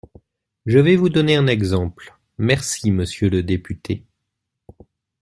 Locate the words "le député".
3.29-4.03